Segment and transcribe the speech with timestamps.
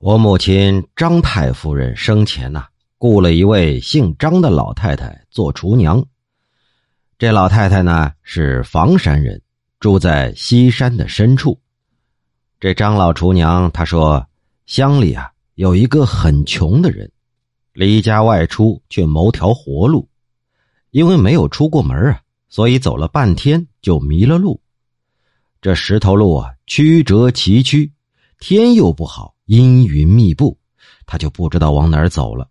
[0.00, 6.06] 我母亲张太夫人生前呐，雇了一位姓张的老太太做厨娘。
[7.18, 9.42] 这老太太呢是房山人，
[9.80, 11.60] 住在西山的深处。
[12.60, 14.24] 这张老厨娘她说，
[14.66, 17.10] 乡里啊有一个很穷的人，
[17.72, 20.08] 离家外出却谋条活路，
[20.92, 24.60] 因为没有出过门啊，所以走了半天就迷了路。
[25.60, 27.90] 这石头路啊曲折崎岖，
[28.38, 29.34] 天又不好。
[29.48, 30.58] 阴云密布，
[31.06, 32.46] 他就不知道往哪儿走了，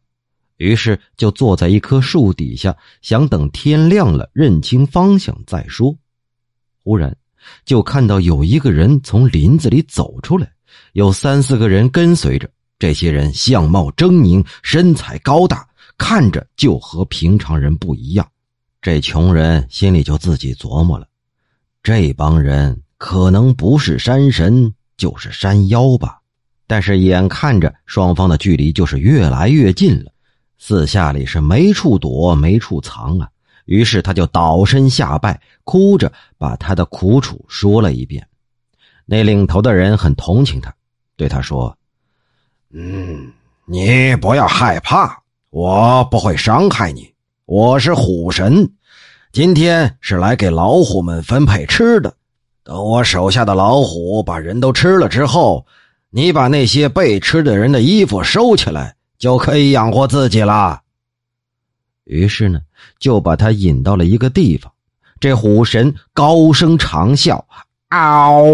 [0.57, 5.95] 于是就坐在一棵树底下，想等天亮了认清方向再说。
[6.83, 7.15] 忽然，
[7.65, 10.51] 就看到有一个人从林子里走出来，
[10.93, 12.49] 有三四个人跟随着。
[12.79, 15.67] 这些人相貌狰狞，身材高大，
[15.99, 18.27] 看着就和平常人不一样。
[18.81, 21.07] 这穷人心里就自己琢磨了：
[21.83, 26.16] 这帮人可能不是山神，就是山妖吧。
[26.69, 30.11] 但是眼看着双方的距离就是越来越近了，
[30.57, 33.29] 四下里是没处躲没处藏啊。
[33.63, 38.27] 于是他就倒身下拜，哭着把他的苦楚说了一遍。
[39.05, 40.73] 那领头的人很同情他，
[41.15, 41.73] 对他说
[42.73, 43.31] ：“嗯，
[43.65, 47.13] 你不要害怕，我不会伤害你。
[47.45, 48.69] 我是虎神，
[49.31, 52.13] 今天是来给老虎们分配吃的。
[52.63, 55.65] 等我手下的老虎把人都吃了之后。”
[56.09, 60.81] 你把那些被吃的人的衣服收起来，就可以养活自己了。
[62.05, 62.61] 于是呢，
[62.99, 64.71] 就把他引到了一个地方。
[65.19, 67.43] 这虎神高声长啸
[67.89, 68.45] ：“嗷！”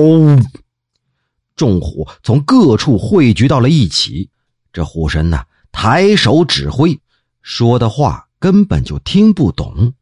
[1.56, 4.28] 众虎从各处汇聚到了一起。
[4.72, 7.00] 这虎神呢，抬手指挥，
[7.44, 9.94] 说的话根本就听不懂。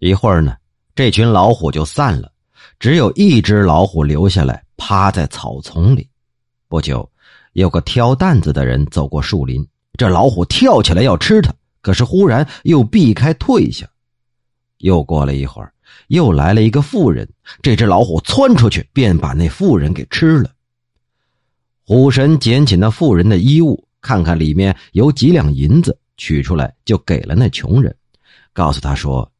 [0.00, 0.56] 一会儿呢，
[0.96, 2.32] 这群老虎就散了，
[2.80, 6.07] 只有一只老虎留下来，趴在草丛里。
[6.68, 7.10] 不久，
[7.54, 9.66] 有个挑担子的人走过树林，
[9.96, 13.88] 这老虎跳起来要吃他，可是忽然又避开退下。
[14.76, 15.72] 又过了一会儿，
[16.08, 17.26] 又来了一个妇人，
[17.62, 20.50] 这只老虎窜出去，便把那妇人给吃了。
[21.86, 27.96] 虎神捡起那妇人的衣物，看看里面有几两银子，取出来就给了那穷人，
[28.52, 29.32] 告诉他说：“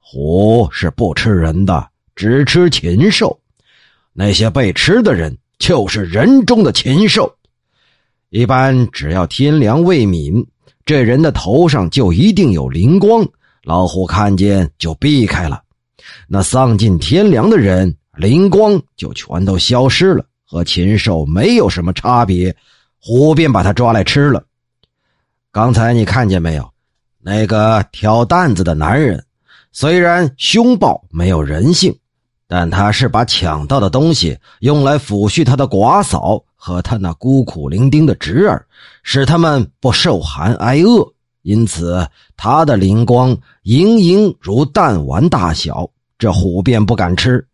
[0.00, 3.40] 虎是不吃人的，只吃禽兽，
[4.12, 7.34] 那些被吃的人。”就是人中的禽兽，
[8.28, 10.44] 一般只要天良未泯，
[10.84, 13.26] 这人的头上就一定有灵光，
[13.62, 15.62] 老虎看见就避开了。
[16.28, 22.54] 那丧尽天良的人，灵光就全都消失了，和禽兽没有什么差别，
[23.00, 24.44] 虎便把他抓来吃了。
[25.50, 26.70] 刚才你看见没有？
[27.22, 29.24] 那个挑担子的男人，
[29.72, 31.96] 虽然凶暴，没有人性。
[32.46, 38.64] 但他是把抢到的东西用来抚恤他的寡嫂和他那孤苦伶仃的侄儿，
[39.02, 41.10] 使他们不受寒挨饿，
[41.42, 42.06] 因此
[42.36, 45.88] 他的灵光盈盈如弹丸大小，
[46.18, 47.44] 这虎便不敢吃。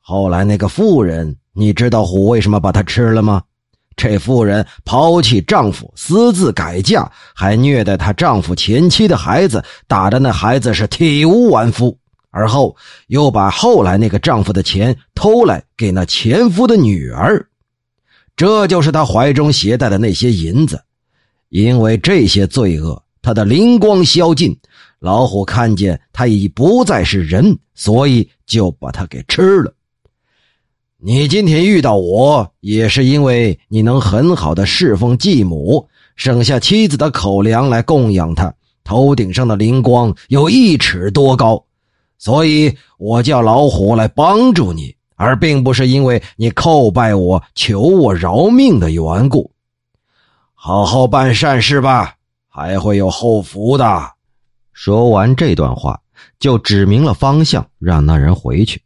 [0.00, 3.42] 后来那个妇人，你知道虎为什么把他吃了吗？
[3.96, 11.96] 这妇人抛弃丈夫，私自改嫁，还虐待她丈夫前妻的孩子，打的那孩子是体无完肤。
[12.34, 12.74] 而后
[13.06, 17.46] 又把后来那个丈夫的钱偷来给那前夫的女儿，
[18.34, 20.82] 这就是她怀中携带的那些银子。
[21.48, 24.58] 因为这些罪恶，她的灵光消尽，
[24.98, 29.72] 老虎看见她已不再是人，所以就把她给吃了。
[30.98, 38.52] 你今天遇到我，也是因为你能很好的侍奉继母，省下妻子的口粮来供养她。
[38.82, 41.64] 头顶上的灵光有一尺多高。
[42.18, 49.52] 所以，我叫老虎来帮助你，而并不是因为你叩拜我、求我饶命的缘故。
[50.54, 52.14] 好好办善事吧，
[52.48, 54.12] 还会有后福的。
[54.72, 56.00] 说完这段话，
[56.38, 58.80] 就指明了方向，让那人回去。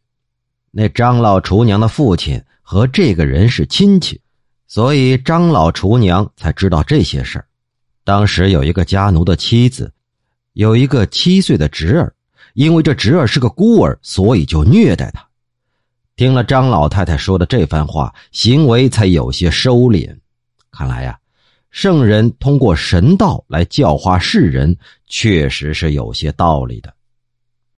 [0.71, 4.19] 那张老厨娘的父亲和这个人是亲戚，
[4.67, 7.45] 所以张老厨娘才知道这些事儿。
[8.03, 9.91] 当时有一个家奴的妻子，
[10.53, 12.13] 有一个七岁的侄儿。
[12.53, 15.25] 因为这侄儿是个孤儿，所以就虐待他。
[16.15, 20.17] 听了张老太太说的这番话，行为才有些收敛。
[20.71, 21.17] 看来呀，
[21.71, 24.75] 圣人通过神道来教化世人，
[25.07, 26.93] 确实是有些道理的。